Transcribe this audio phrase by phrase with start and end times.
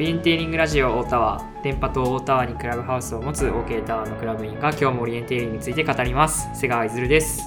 [0.00, 7.42] オリエンテーリングラジオ大タワー電波塔大タワーにクラブハウスを持つ OK タワーのクラブ員が今日もオリエンテーリングについて語ります瀬川いずるです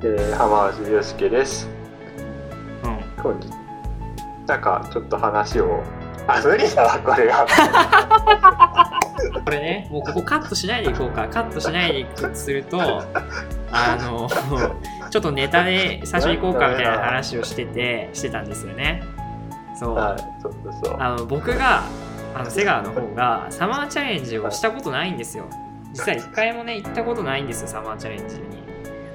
[0.00, 1.68] えー、浜内良介です。
[2.82, 3.48] うん本日
[4.48, 5.84] なんかちょっと話を。
[6.26, 7.46] あ、無理だわ、これが。
[9.44, 12.80] これねもうここカットしないでいこうかカットしないでいくとすると
[13.70, 14.28] あの
[15.08, 19.02] ちょっとネタで最初に行こうかみたいな話をしててしてたんですよね
[19.78, 19.94] そう。
[19.94, 20.96] はい、そうそうそう。
[20.98, 21.84] あの僕が
[22.34, 25.46] あの瀬川の方がサマーチャレンジをしたことないんですよ。
[25.92, 28.42] 実は一回もね行ったことないんですよサマーチャレンジに。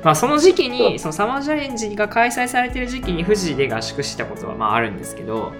[0.04, 5.54] まあその時期にそのサマーチャレンジが開催されてる時期に富士で合宿したことはまああるんですけど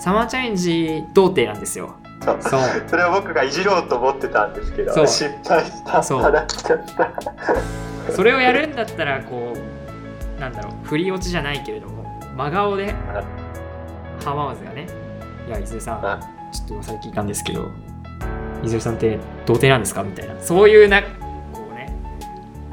[0.00, 1.96] サマーチャレンジ童貞なんですよ。
[2.22, 2.40] そう。
[2.88, 6.02] それを僕がいじろうと思ってたんですけど、失敗した。
[6.02, 6.22] そう。
[6.22, 7.12] ただ来ちゃった。
[8.12, 12.04] それをやるんだったらこうなんだろう振り落ちじゃないけれども
[12.36, 12.94] 真顔で
[14.30, 14.86] 浜松がね
[15.48, 16.20] 「いや伊豆さんは
[16.52, 17.70] ちょっと噂で聞いたんですけど
[18.62, 21.08] 伊豆さんって童貞なんですか?」みたいなそういうなこ
[21.72, 21.92] うね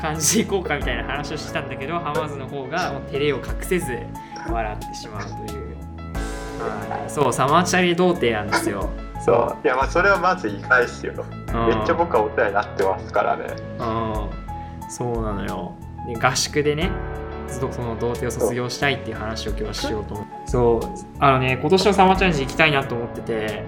[0.02, 3.98] 感じでいこうかみたいな話をしてたんだけど浜松の方がもう照れを隠せず
[4.52, 5.64] 笑ってしまうという。
[6.60, 8.90] はいそうサマーチャリ童貞なんですよ。
[9.20, 9.66] そう。
[9.66, 11.14] いや、まあ、それはまず意外ですよ。
[11.54, 13.44] うんめっちゃ僕はお世話になってますからね。
[13.80, 14.30] うん
[14.90, 15.74] そうなのよ
[16.08, 16.90] で合宿でね
[17.50, 20.23] ずっとその童貞を卒業したいっていう話を今日はしようと思って
[20.54, 23.64] そうあのね今年のサマーチャレンジ行きたいなと思ってて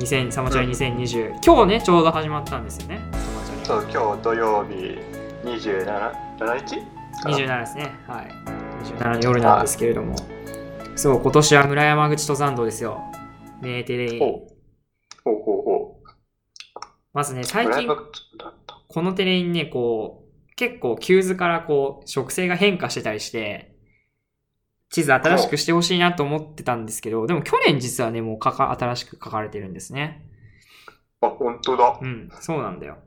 [0.00, 4.98] 2000サマーチャレ2020、今日ねちょうど始まったんですよねサマーチャレそう、今日土曜日
[5.44, 7.94] 27 7日27ですね。
[8.08, 8.28] はい。
[8.84, 10.16] 27の夜なんですけれども。
[10.96, 13.00] そう今年は村山口登山道ですよ。
[13.62, 14.48] メーテレインほう
[15.24, 15.62] ほうほう。
[15.62, 16.02] ほ
[17.12, 17.44] まずねう。
[17.44, 17.88] 最近
[18.88, 23.67] このテレインね、こう、結構、急図からこう、植生が変化してたりして、
[24.90, 30.24] 地図新しくしてほしいなと思ってたんですけど、でも去年実はね、もうかか、新しく書かれてるんですね。
[31.20, 32.06] あ、本当だう。
[32.06, 32.98] ん、そうなんだよ。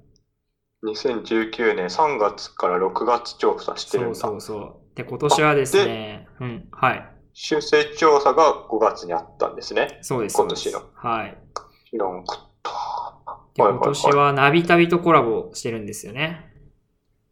[0.83, 4.15] 2019年3月から6月調査してるんだ。
[4.15, 4.95] そうそうそう。
[4.95, 7.11] で、今年はですね、うん、はい。
[7.33, 9.99] 修正調査が5月にあったんですね。
[10.01, 10.35] そうです。
[10.37, 11.37] 今年のはい。
[11.89, 12.71] 知らんかった。
[13.55, 16.50] 今年はナビ旅とコラボしてるんですよね。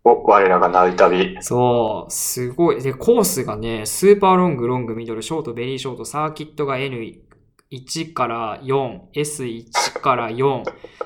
[0.03, 1.37] お、我らがナビ旅。
[1.41, 2.81] そう、すごい。
[2.81, 10.63] で、コースがね、スーパーロング、ロング、ミドル、ショート、ベリーショート、サーキットが N1 から4、S1 から4、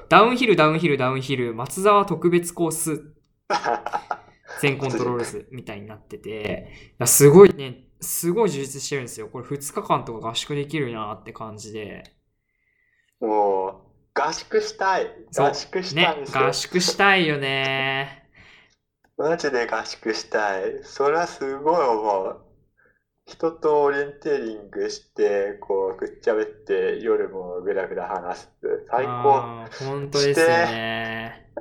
[0.09, 3.13] ダウンヒル、ダウンヒル、ダウンヒル、松沢特別コース、
[4.61, 6.69] 全コントロールズみたいになってて、
[7.05, 9.27] すごいね、すごい充実してるんですよ。
[9.27, 12.03] これ2日間とか合宿できるなって感じで。
[13.19, 15.07] もう、合宿したい。
[15.35, 16.47] 合宿したいねんで、すよ。
[16.47, 18.22] 合宿したいよね。
[19.17, 20.79] マジで合宿したい。
[20.83, 22.41] それはすごい思う。
[23.25, 28.49] 人とオリエンテーリングして、こう、くっちゃべって、夜もぐだぐだ話す。
[28.89, 29.65] 最高。
[29.85, 31.51] 本当ですよね。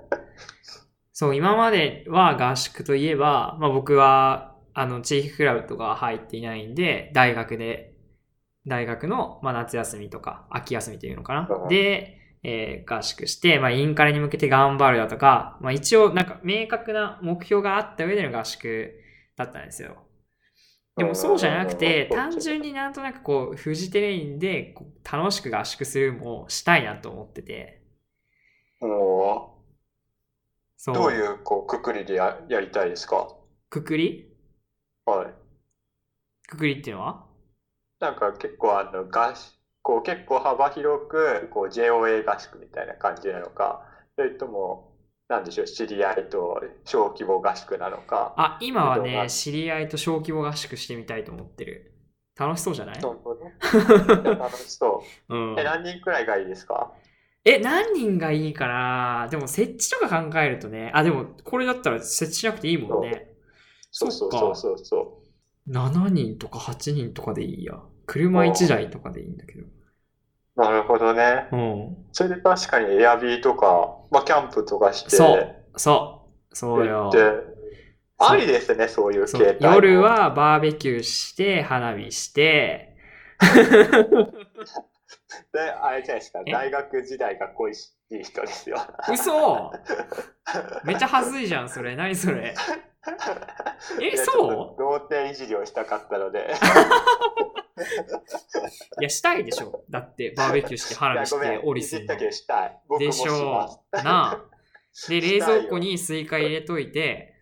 [1.13, 7.95] そう、今までは合宿といえば、まあ僕は、あの、地域クラブとかは入っていないんで、大学で、
[8.67, 11.49] 大学の、まあ、夏休みとか、秋休みというのかな。
[11.51, 18.93] うんで、えー合宿して、まあ、インカレに向けて頑張るだとか、まあ一応、なんか、明確な目標があった上での合宿
[19.37, 19.97] だったんですよ。
[20.97, 24.75] でもそうじゃなくて、うん単純になんとなくこう、フジテレインで
[25.11, 27.83] 楽しく合宿するもしたいなと思ってて。
[28.81, 29.63] も、
[30.77, 30.99] そうう。
[30.99, 33.37] どういう、こう、くくりでややりたいですか？
[33.71, 34.37] くくり？
[35.07, 35.35] はい。
[36.49, 37.25] くくりっていうのは？
[38.01, 43.83] なんか結構あの合宿、こう結構幅広くこう JOA 合宿みたいな感じなのか、
[44.17, 44.93] それとも、
[45.29, 48.35] なんでしょう、知り合いと小規模合宿なのか。
[48.37, 51.89] あ、今はね、知り合いと小規模合宿してみたいと思ってる。
[52.39, 53.01] 楽しそうじゃない？
[53.01, 53.45] なるほど
[54.35, 55.35] 楽しそう。
[55.35, 56.93] うんえ、何人くらいがいいですか？
[57.45, 59.29] え、何人がいいかな？
[59.31, 63.35] でも設置とか考えるとね、あ、でもこれだったら設置しなくていいもんね。
[63.91, 65.23] そうそうそうそうそ
[65.69, 67.75] 7人とか8人とかでいいや。
[68.07, 69.63] 車1台とかでいいんだけど。
[69.63, 69.67] う。
[70.57, 71.49] なるほどね。
[71.53, 71.97] うん。
[72.13, 77.11] それで確かにエアビーとか、まあキャンプとかして、そう、そう、そうよ。
[78.19, 79.75] ありですね、そういう形態も。
[79.75, 82.95] 夜はバーベキューして、花火して、
[85.53, 86.53] で、あれじゃないですか、え？
[86.53, 88.77] 大学時代が恋しい人ですよ。
[89.13, 89.73] 嘘
[90.85, 91.97] めっちゃ恥ずいじゃん、それ。
[91.97, 92.55] 何それ。
[94.01, 94.81] えそう？
[94.81, 96.55] 童貞いじりをしたかったので。
[99.01, 99.85] いや、したいでしょ。
[99.89, 102.81] だって、バーベキューして、花火して、オリいすんのじったけどしたい。
[102.89, 103.83] 僕もしでしょ。
[103.93, 103.97] う。
[103.97, 104.45] なあ。
[105.09, 107.35] で、 冷蔵庫にスイカ入れといて、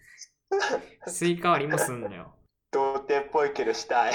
[1.07, 2.35] スイカ割りもすんのよ。
[2.73, 4.15] 童貞っぽいけどしたい。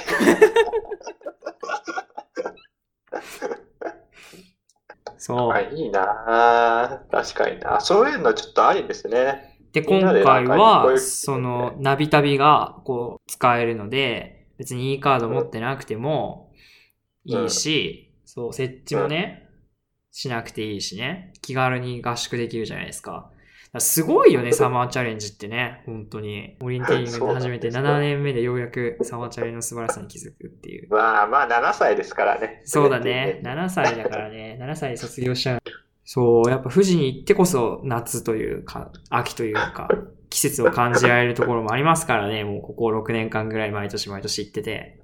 [5.18, 5.52] そう。
[5.52, 7.82] あいいな確かにな。
[7.82, 9.58] そういうのちょっとありですね。
[9.72, 16.52] で、今回は、うその、ナビ旅が、こう、使えるので、別に e カード持ってなくても
[17.24, 19.50] いいし、そう、設置もね、
[20.12, 23.12] しなくていいしね、気軽に合宿できるじゃないですか。
[23.12, 23.30] だか
[23.74, 26.56] らすごいよね、サマーチャレンジってね、本当に。
[26.62, 30.90] オリンティリングで始めてそうなんですよ7年目でようやくサマーチャレンジの素晴らしさに気づくっていう。
[30.90, 32.62] まあまあ7歳ですからね。
[32.64, 33.42] そうだね。
[33.44, 34.58] 7歳だからね。
[34.62, 35.62] 7歳で卒業しちゃう。
[36.06, 39.90] そう、やっぱ富士に行ってこそ夏というか、秋というか、
[40.30, 42.44] 季節を感じられるところもありますからね。
[42.44, 45.00] もうここ6年間ぐらい毎年毎年行ってて。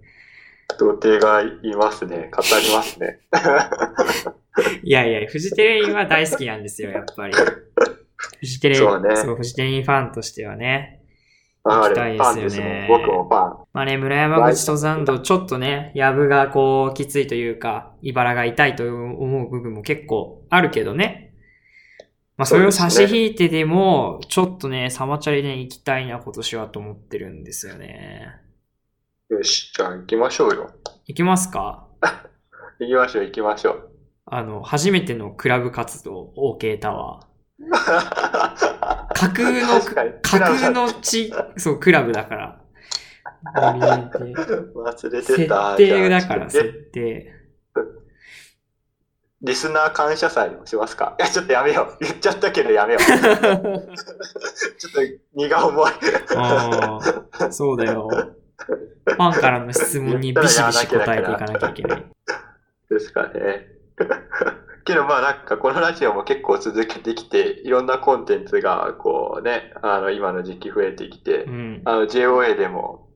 [0.78, 2.30] 童貞がいますね。
[2.32, 3.20] 語りますね。
[4.84, 7.34] いやいや、フジテレビは大好きなんですよ、やっぱり。
[8.40, 11.01] フジテレビ、そうねそう、フジテレビファンとしてはね。
[11.64, 12.88] あ行きたいれ、ファンでですすよねもん。
[12.88, 13.66] 僕もファン。
[13.74, 21.36] まあね、村山口登山道、ちょっとね、やぶがこう、きついというか、茨が痛いと思う部分も結構あるけどね。
[22.38, 28.28] まあそれを差し引いてでも、ちょっとね、サマチャリで行きたいな、今年はと思ってるんですよね。
[29.30, 30.72] よし、じゃあ行きましょうよ。
[31.06, 31.88] 行きますか？
[32.80, 33.90] 行きましょう、行きましょう。
[34.26, 37.31] あの、初めてのクラブ活動、OK タワー。
[37.72, 39.82] 架架空の、
[40.22, 42.62] 架空の地、そう、クラブだから。
[43.44, 45.76] 忘れて設た。
[45.78, 47.34] 定だから、設定。
[49.44, 52.04] リスナー感謝祭もしますかいや、ちょっとやめよう。
[52.04, 53.04] 言っちゃったけどやめよう。
[53.10, 55.02] ちょっと
[55.34, 55.92] 荷が重い。
[56.36, 57.00] あ
[57.40, 58.08] あ、そうだよ。
[59.06, 62.06] ファンからの質問にビシビシ答えていかなきゃいけない。
[62.90, 63.68] ですかね。
[64.84, 71.82] けどまあなんかこのラジオも結構続けてきて、いろんなコンテンツがこうね、あの今の時期増えてきてう、ん。
[71.86, 73.10] あの JOA でも、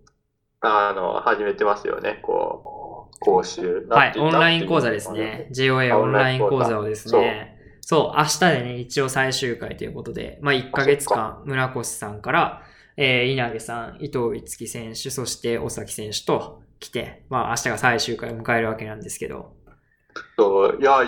[0.62, 3.85] あの、始めてますよね、こう、講習。
[3.89, 5.50] はい、オンライン講座ですね。。
[5.51, 7.57] JOA オンライン講座をですね。
[7.81, 12.63] そう、明日でね、一応最終回ということで、まあ1ヶ月間、村越さんから、
[12.97, 19.53] えー、稲毛さん、伊藤樹選手、そして尾崎選手と来て、まあ明日が最終回を迎えるわけなんですけど、
[20.38, 21.03] そういや、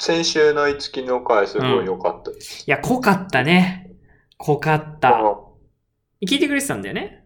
[0.00, 2.64] 先週の五木の回すごい良かったです。
[2.66, 3.92] いや、濃かったね。
[4.38, 5.10] 濃かっこた。
[5.10, 5.52] の
[6.26, 7.22] 聞いてくれてたんだよね？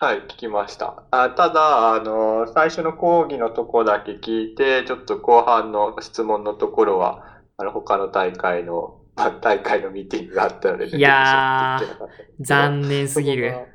[0.00, 1.04] はい、聞きました。
[1.12, 13.68] あただ、あの、最初の講義のとこだけ聞いて、ちょっと後半の質問のところは、あの、他の大会の、ま あ大会のミーティングがあったので、いやー残念すぎる。。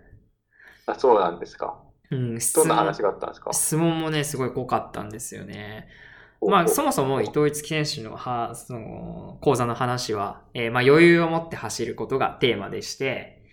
[0.85, 1.81] あ、そうなんですか。
[2.11, 3.53] うん、質どんな問話があったんですか？
[3.53, 5.87] 質問もね、すごい濃かったんですよね。
[6.47, 13.43] まあ、そもそも伊藤一樹選手のはその講座の話は、えーまあ、余裕を持って走ることがテーマでして、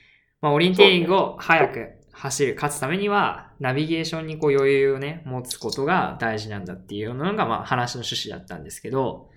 [0.41, 9.29] まあ、オリンティリングを早く走る、勝つためには、ナビゲーションにこう余裕をね、持つことが大事なんだっていうのが、まあ、話の趣旨だったんですけど、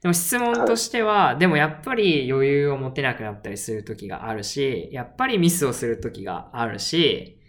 [0.00, 7.40] でも質問としては、でもやっぱり余裕を持てなくなったりする時があるし、やっぱりミスをする時があるし、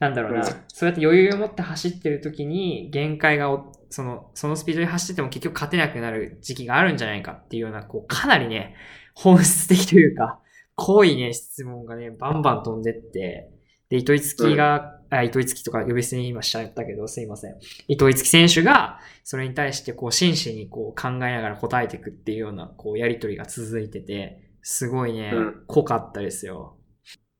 [0.00, 0.46] なんだろうな、うん。
[0.68, 8.74] そうやって余裕を持って走ってる時に限界がおその、そのスピードで走ってても結局勝てなくなる時期があるんじゃないかっていうような、こう、かなりね、
[9.14, 10.40] 本質的というか、
[10.76, 13.50] 濃いね、質問がね、バンバン飛んでって、
[13.90, 17.56] で、糸井月が、あ、糸井月とか呼び捨てに今しちゃったけど、すいません。
[17.88, 26.76] 糸井月選手が、それに対して、こう、真摯にこう考えながら答えていくっていうような、こう、やりとりが続いてて、すごいねうん、濃かったですよ。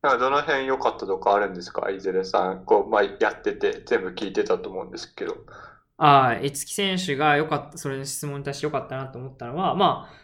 [0.03, 1.91] どの辺良かったとかあるんですか？
[1.91, 5.37] いずれさん、こう、まあ、やってて全部聞いてたと思うんですけど。
[6.03, 10.15] ああ、五木選手が良かった、それの質問に対して良かったなと思ったのは、まあ、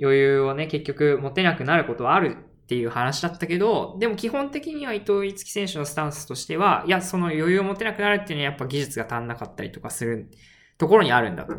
[0.00, 10.30] 余裕をね、結局持てなくなることはあるっていう話だったけど、でも基本的には伊藤五木選手のスタンスとしては、いや、その余裕を持てなくなるっていうのはやっぱ技術が足んなかったりとかする
[10.78, 11.54] ところにあるんだと。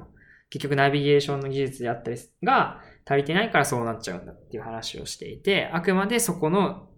[0.50, 6.90] 結局ナビゲーションの技術であったりが足りてないからそうなっちゃうんだっていう話をしていて、あくまでそこの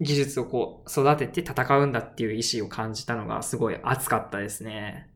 [0.00, 5.10] 技術をこう育てて戦うんだっていう意思を感じたのがすごい熱かったですね。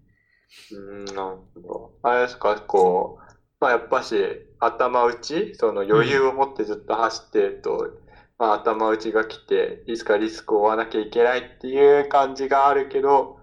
[0.71, 1.93] うーん、なるほど。
[2.03, 4.15] あれですか、こう、まあ、やっぱし、
[4.59, 7.91] 頭打ち、その余裕を持ってずっと走ってると、
[8.39, 13.39] まあ、頭打ちが来て、いつかリスクを負わなきゃいけないっていう感じがあるけど、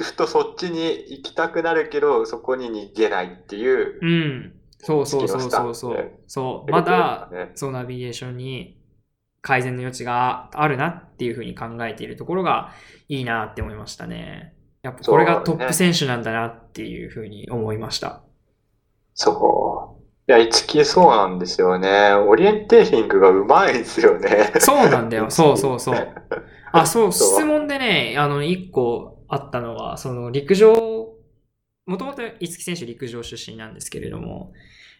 [0.00, 4.00] ふとそっちに行きたくなるけど、そこに逃げないっていう。
[4.02, 4.52] うん。
[4.80, 6.10] そうそうそうそうそう。
[6.26, 6.70] そう。
[6.70, 8.76] まだ、ね、そうナビゲーションに
[9.40, 12.72] 改善の余地があるなっていうふうに考えているところが
[13.08, 14.52] いいなって思いましたね。
[14.84, 18.20] やっぱこれがトップ選手なんだなっていうふうに思いました。
[19.14, 20.02] そう。
[20.30, 22.12] いや、一木そうなんですよね。
[22.12, 24.52] オリエンテーリングがうまいんですよね。
[24.58, 25.28] そうなんだよ。
[25.32, 26.08] そうそうそう。
[26.72, 30.74] あ、そう、そう質問でね、あの、一個あったのは、その陸上、
[31.86, 34.52] もともと五木選手陸上出身なんですけれども、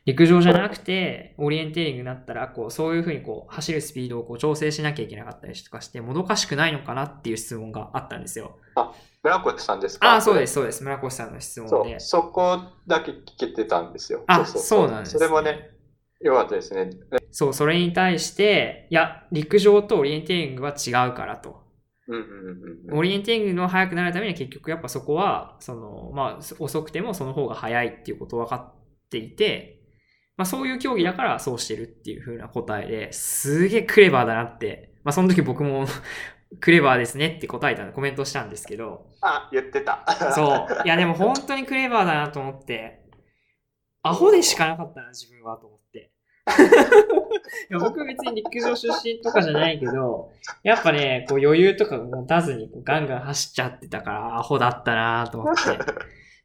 [0.06, 8.58] 陸上じゃなくて、オリエンテーリングになったら、こう、そういうふうにこう、走るスピードをこう調整しなきゃいけなかったりとかして、もどかしくないのかなっていう質問があったんですよ。
[9.24, 10.06] 村越さんですか？
[10.06, 10.84] ああ、そうです、そうです。
[10.84, 14.22] 村越さんの質問でそこだけ聞けてたんですよ。
[14.28, 15.70] あそうなんですねそれもね、
[16.20, 16.90] よかったですね。
[17.30, 21.64] そう、それに対して、いや、陸上とオリエンテーリングは違うからと。
[22.06, 22.98] うんうんうんうん。
[22.98, 29.80] オリエンテーリングの速くなるためには結局やっぱそこは、その、まあ、遅くてもその方が速いっていうこと分かっていて、
[30.36, 35.86] まあそういう競技だからそうしてるっていう風な答えで、すげえクレバーだなって、まあその時僕も
[36.60, 40.04] クレバーですねって答えたコメントしたんですけど、あ、言ってた。
[40.34, 40.66] そう。
[40.84, 43.00] いやでも 本当にクレバーだなと思って、
[44.02, 46.10] アホでしかなかったな自分はと思って。
[47.70, 50.30] いや僕別に陸上出身とかじゃないけど、
[50.62, 55.62] やっぱね、こう余裕とか持たずにこうガンガン走っちゃってたから、アホだったなと思って。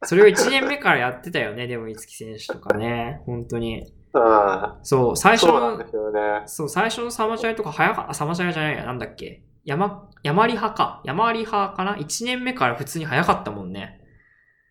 [0.04, 3.20] それを1年目からやってたよね、でも、五木選手とかね。
[3.26, 3.82] 本当に。
[4.14, 4.78] うん。
[4.82, 6.42] そう、最初のそうね。
[6.46, 9.42] そう、最初のサマチャリとか早かあ、サマチャリじゃないや、なんだっけ？
[9.70, 11.00] 山、山リ派か。
[11.04, 14.00] 山リ派かな ?1 年目から普通に早かったもんね。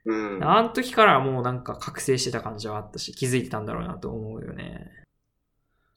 [0.05, 0.43] うん。
[0.43, 4.91] あの時からもうなんか覚醒してた感じはあったし、気づいてたんだろうなと思うよね。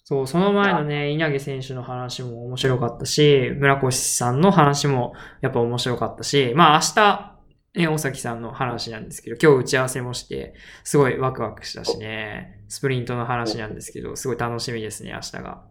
[0.05, 10.55] そう、その前のね、稲毛選手の話も面白かったし、村越さんの話もやっぱ面白かったし、まあ明日、ね、大崎さんの話なんですけど、今日打ち合わせもして、
[10.85, 15.65] すごいワクワクしたしね、スプリントの話なんですけど、すごい楽しみですね、明日が。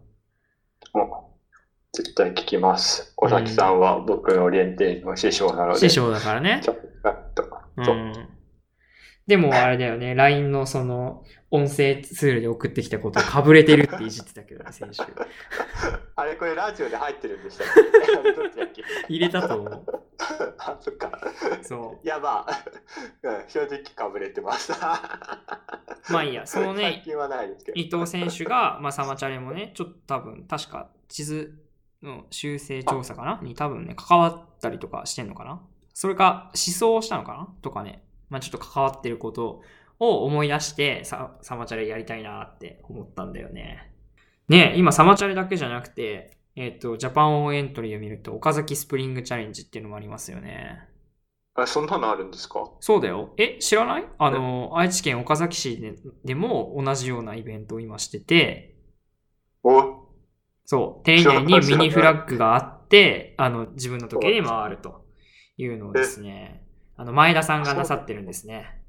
[1.94, 3.12] お絶対聞きます。
[3.18, 5.78] 尾崎さんは僕のオリエンテーリングの師匠なので。
[5.78, 6.70] 師匠だからねち。
[6.70, 6.76] ょっ
[7.34, 7.44] と。
[7.76, 7.82] う。
[7.82, 8.28] ん
[9.26, 15.02] でもあれだよね、LINE のその音声ツールで送ってきたことかぶれてるっていじってたけどね、選手。
[16.16, 18.18] あれこれラジオで入ってるんでしたっけ？
[18.18, 19.84] あれどっちだっけ入れたと思う。
[20.58, 21.12] あ、そっか。
[21.60, 22.06] そう。
[22.06, 22.64] いや、まあ、
[23.22, 24.72] うん正直かぶれてます。
[26.10, 27.04] まあいいや、そのね。
[27.74, 31.54] 伊藤選手が、まあ、サマチャレもね、ちょっと多分、確か地図
[32.02, 33.40] の修正調査かな？
[33.42, 35.60] に多分ね、関わったりとかしてんのかな？
[35.94, 37.48] それか、思想をしたのかな？
[37.62, 39.62] とかね、まあちょっと関わってること
[39.98, 43.92] を思い出して、ササマチャレやりたいなって思ったんだよね。
[44.48, 50.80] ね、今サマチャレだけじゃなくて、えっ、と、ジャパンオンエントリーを見ると、岡崎スプリングチャレンジっていうのもありますよね。
[51.54, 52.64] あそんなのあるんですか？
[52.80, 53.32] そうだよ。
[53.36, 54.04] え、知らない？
[54.18, 55.94] あの、愛知県岡崎市で
[56.24, 58.76] でも同じようなイベントを今してて、
[59.62, 60.01] お
[60.64, 65.04] そう、丁寧にミニフラッグがあって、あの、自分の時計で回ると
[65.56, 66.66] いうのをですね、
[66.96, 68.82] あの、前田さんがなさってるんですね。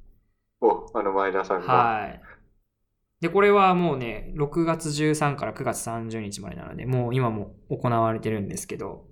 [0.62, 1.74] お、あの前田さんが。
[1.74, 2.22] はい。
[3.22, 9.08] で、これはもうね、6月13から9月30日までなので、もう今も行われてるんですけど、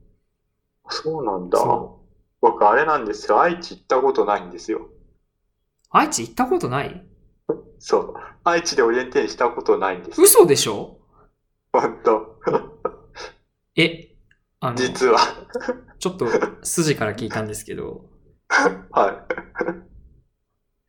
[0.89, 1.57] そうなんだ。
[1.59, 2.01] そ
[2.41, 3.41] 僕、あれなんですよ。
[3.41, 4.89] 愛知行ったことないんですよ。
[5.89, 7.05] 愛知行ったことない？
[7.79, 8.13] そう。
[8.43, 10.21] 愛知でオリエンテーリングしたことないんです。
[10.21, 11.00] 嘘でしょ？
[11.73, 12.39] 本当。
[13.75, 14.15] え、
[14.59, 15.19] あの、実は。
[15.99, 16.27] ちょっと
[16.63, 18.09] 筋から聞いたんですけど、
[18.91, 19.15] はい。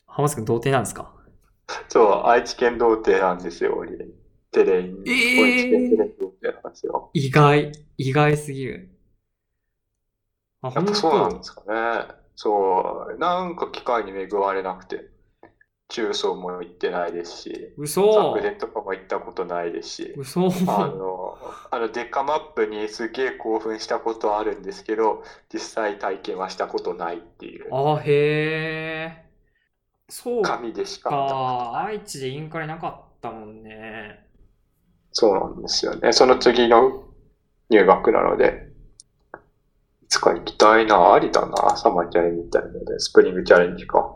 [0.06, 1.14] 浜松くん童貞なんですか？
[1.88, 4.10] そう、愛知県童貞なんですよ、オリエン
[4.50, 5.02] テレイン。
[5.06, 7.10] えー愛知県テレイン童貞なんですよ。
[7.14, 8.90] 意外、意外すぎる。
[10.62, 12.14] あ、やっそうなん当ですかね。
[12.34, 15.12] そう、なんか機会に恵まれなくて、
[15.92, 21.37] 中層も行ってないですし、嘘昨年とかも行ったことないですし、嘘あの、
[21.70, 25.22] あのデカマップにすげえ興奮したことはあるんですけど、
[25.52, 29.25] 実際体験はしたことないっていう、あ、へえ。
[30.08, 30.56] そうか。
[30.56, 31.84] 神でしか。
[31.87, 34.26] 愛知でインカレなかったもんね。
[35.12, 36.14] そうなんですよね。
[36.14, 37.04] その次の
[37.68, 38.72] 入学なので、
[40.02, 44.12] いつか行きたいな、ありだな、サマーチャレンジみたいなので、スプリングチャレンジか。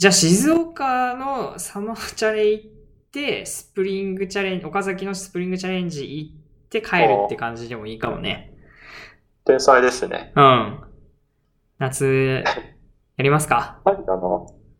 [0.00, 2.66] じゃあ静岡のサマーチャレ行っ
[3.12, 6.32] て、スプリングチャレンジ、岡崎のスプリングチャレンジ行っ
[6.70, 8.56] て帰るって感じでもいいかもね。
[9.44, 10.32] 天才ですね。
[10.34, 10.80] うん。
[11.78, 13.82] 夏、やりますか？
[13.84, 14.22] ありだな。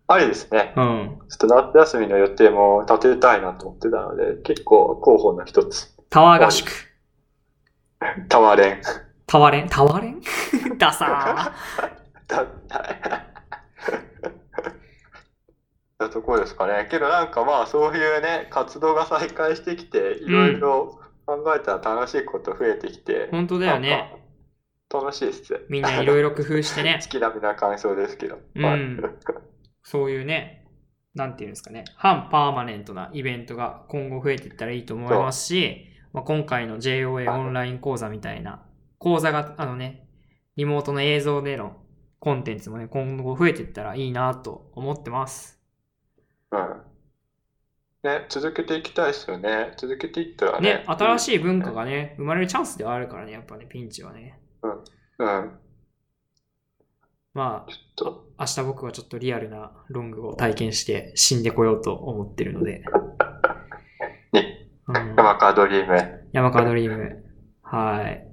[0.06, 0.72] ありですね。
[0.74, 1.18] うん。
[1.28, 5.94] ちょっと夏休みの予定も立てたいなと思ってたので、結構候補の一つ。
[6.08, 6.70] タワー合宿。
[8.30, 8.82] タワレン。
[9.26, 9.68] タワレン？
[9.68, 10.22] タワレン？
[10.78, 11.52] ダサ
[12.26, 12.46] だ、
[16.10, 16.88] なところですかね。
[16.90, 23.30] けどなんかまあそういうね、活動が再開してきて、いろいろ考えたら楽しいこと増えてきて、ー。
[23.30, 24.16] 本当だよね。
[24.92, 25.64] 楽しいっす。
[25.68, 26.98] みんないろいろ工夫してね。
[27.02, 28.38] 好きなみな感想ですけど。
[28.56, 29.00] うはいん。
[29.84, 30.66] そういうね、
[31.14, 38.64] なんていうんですかね、反パーマネントなイベントが今後増えていったらいいと思いますし、まあ、今回の JOA オンライン講座みたいな
[38.98, 40.08] 講座が、あのね、
[40.56, 41.76] リモートの映像での
[42.18, 45.59] コンテンツもね、今後増えていったらいいなと思ってます。
[46.52, 46.90] うん。
[48.02, 49.74] ね、続けていきたいですよね。
[49.76, 50.74] 続けていったらね。
[50.78, 51.20] ね、新い。
[51.20, 54.40] しい文化がね、生まれるチャンスではあるからね、やっぱね、ピンチはね。
[54.62, 55.58] うん。
[57.34, 62.82] まあ、ちょっと、明日僕はちょっとリアルなロングを体験して死んでこようと思ってるので。
[64.32, 66.28] ねうん、山川ドリーム。
[66.32, 67.24] 山川ドリーム。
[67.62, 68.29] はい。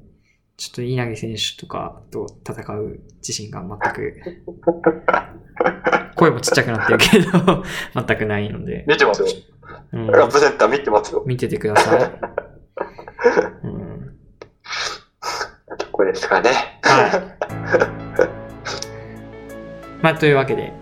[0.57, 4.15] ちょっと稲毛選手とかと戦う自信が全く、
[6.15, 9.27] 声もちっちゃくなってるけど、 全くないので、見てますよ。
[9.93, 11.23] うん、ラップセンター見てますよ。
[11.27, 11.99] 見ててください。
[13.65, 14.17] うん、
[15.77, 16.49] どこですかね。
[16.81, 17.11] はい。
[20.01, 20.73] まあ、というわけで、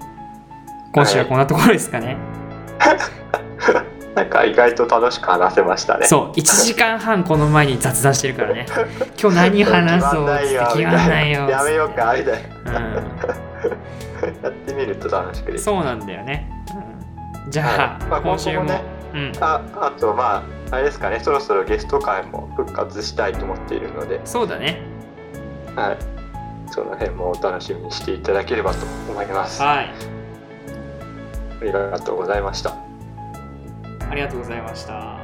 [0.94, 2.17] 今週はこんなところですかね。
[2.79, 3.10] なんか
[4.46, 6.08] 意外と楽しく話せましたね。
[6.08, 8.66] そう、1時間半この前に雑談してるからね。
[9.22, 11.50] 今日何話そうって決まんないよ。
[11.50, 12.38] やめようか、あれだよ。
[12.66, 12.74] うん
[14.42, 15.60] やってみると楽しくできる。
[15.60, 16.50] そうなんだよね。
[17.46, 18.82] うん、じゃあ、はいまあ今週もね
[19.14, 24.82] うん、ああとまああれですかねそろそろゲスト会も復活したいと思っているので、そうだね。
[25.75, 25.98] はい、
[26.72, 28.78] その辺もお楽しみにしていただければと
[29.10, 29.94] 思いますあはい。
[31.62, 32.85] りがとうございましたあ
[34.15, 35.14] ありがとうございました。